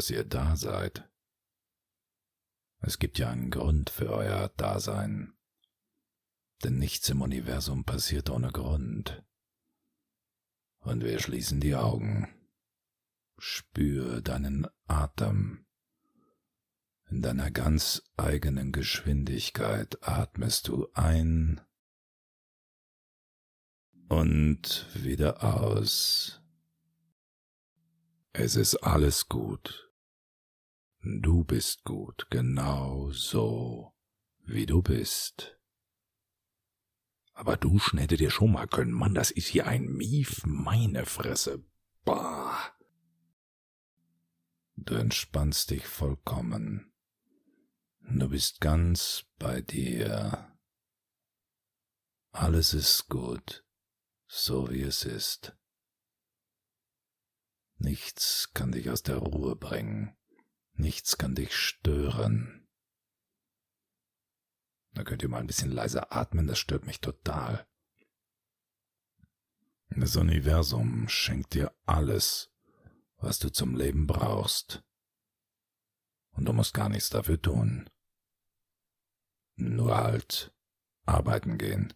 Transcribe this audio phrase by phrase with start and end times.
[0.00, 1.06] dass ihr da seid.
[2.80, 5.34] Es gibt ja einen Grund für euer Dasein,
[6.64, 9.22] denn nichts im Universum passiert ohne Grund.
[10.78, 12.34] Und wir schließen die Augen.
[13.36, 15.66] Spür deinen Atem.
[17.10, 21.60] In deiner ganz eigenen Geschwindigkeit atmest du ein
[24.08, 26.40] und wieder aus.
[28.32, 29.89] Es ist alles gut.
[31.02, 33.94] Du bist gut, genau so,
[34.44, 35.58] wie du bist.
[37.32, 41.64] Aber duschen hätte dir schon mal können, Mann, das ist hier ein Mief, meine Fresse.
[42.04, 42.74] Bah.
[44.76, 46.92] Du entspannst dich vollkommen.
[48.00, 50.54] Du bist ganz bei dir.
[52.32, 53.64] Alles ist gut,
[54.26, 55.56] so wie es ist.
[57.78, 60.14] Nichts kann dich aus der Ruhe bringen,
[60.80, 62.68] nichts kann dich stören.
[64.92, 67.66] Da könnt ihr mal ein bisschen leiser atmen, das stört mich total.
[69.90, 72.52] Das Universum schenkt dir alles,
[73.16, 74.84] was du zum Leben brauchst.
[76.32, 77.90] Und du musst gar nichts dafür tun.
[79.56, 80.54] Nur halt
[81.04, 81.92] arbeiten gehen.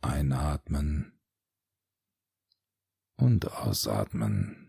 [0.00, 1.18] Einatmen
[3.16, 4.67] und ausatmen.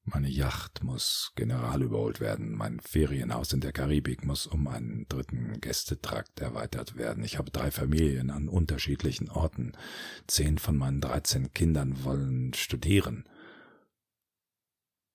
[0.05, 2.53] Meine Yacht muss general überholt werden.
[2.53, 7.23] Mein Ferienhaus in der Karibik muss um einen dritten Gästetrakt erweitert werden.
[7.23, 9.73] Ich habe drei Familien an unterschiedlichen Orten.
[10.27, 13.29] Zehn von meinen dreizehn Kindern wollen studieren.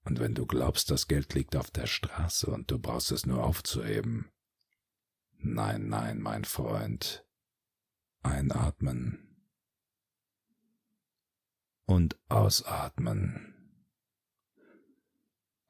[0.03, 3.43] Und wenn du glaubst, das Geld liegt auf der Straße und du brauchst es nur
[3.43, 4.29] aufzuheben.
[5.37, 7.25] Nein, nein, mein Freund.
[8.21, 9.19] Einatmen.
[11.85, 13.54] Und ausatmen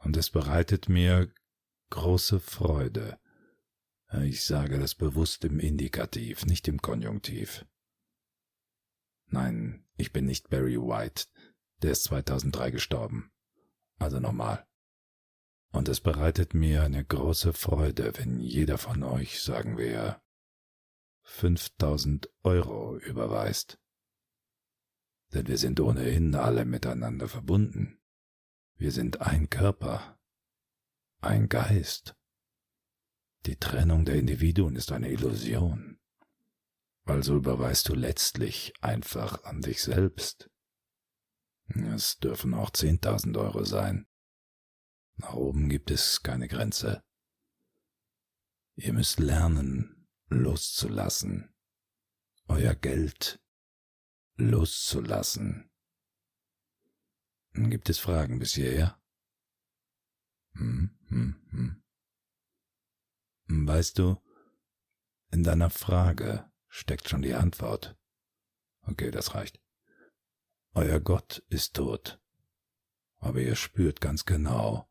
[0.06, 1.34] und es bereitet mir
[1.90, 3.20] große Freude.
[4.22, 7.66] Ich sage das bewusst im Indikativ, nicht im Konjunktiv.
[9.26, 11.26] Nein, ich bin nicht Barry White,
[11.82, 13.32] der ist 2003 gestorben.
[13.98, 14.68] Also nochmal.
[15.72, 20.22] Und es bereitet mir eine große Freude, wenn jeder von euch, sagen wir,
[21.24, 23.80] 5000 Euro überweist.
[25.34, 28.00] Denn wir sind ohnehin alle miteinander verbunden.
[28.78, 30.20] Wir sind ein Körper,
[31.22, 32.16] ein Geist.
[33.46, 36.00] Die Trennung der Individuen ist eine Illusion.
[37.06, 40.50] Also überweist du letztlich einfach an dich selbst.
[41.68, 44.08] Es dürfen auch zehntausend Euro sein.
[45.18, 47.04] Nach oben gibt es keine Grenze.
[48.76, 51.56] Ihr müsst lernen, loszulassen,
[52.48, 53.40] euer Geld
[54.36, 55.72] loszulassen.
[57.58, 59.00] Gibt es Fragen bis hierher?
[60.56, 61.84] Hm, hm, hm.
[63.68, 64.22] Weißt du,
[65.32, 67.98] in deiner Frage steckt schon die Antwort.
[68.82, 69.62] Okay, das reicht.
[70.74, 72.22] Euer Gott ist tot,
[73.20, 74.90] aber ihr spürt ganz genau,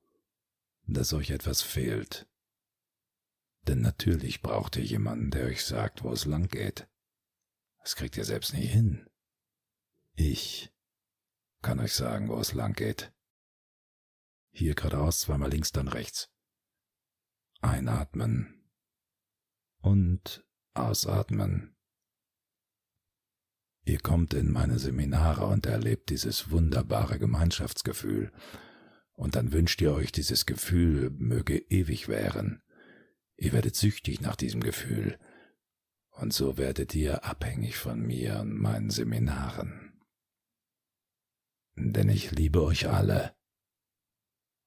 [0.87, 2.27] dass euch etwas fehlt.
[3.67, 6.89] Denn natürlich braucht ihr jemanden, der euch sagt, wo es lang geht.
[7.81, 9.07] Das kriegt ihr selbst nie hin.
[10.15, 10.74] Ich
[11.65, 13.13] kann euch sagen, wo es lang geht.
[14.53, 16.31] Hier geradeaus, zweimal links, dann rechts.
[17.61, 18.71] Einatmen
[19.79, 21.75] und ausatmen.
[23.85, 28.31] Ihr kommt in meine Seminare und erlebt dieses wunderbare Gemeinschaftsgefühl,
[29.13, 32.63] und dann wünscht ihr euch, dieses Gefühl möge ewig währen.
[33.37, 35.19] Ihr werdet süchtig nach diesem Gefühl,
[36.11, 39.84] und so werdet ihr abhängig von mir und meinen Seminaren.
[41.77, 43.37] Denn ich liebe euch alle,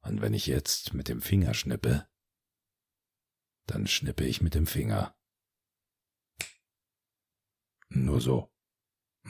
[0.01, 2.07] und wenn ich jetzt mit dem Finger schnippe,
[3.65, 5.15] dann schnippe ich mit dem Finger.
[7.89, 8.49] Nur so.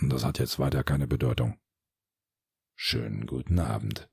[0.02, 1.60] Das hat jetzt weiter keine Bedeutung.
[2.76, 4.10] Schönen guten Abend.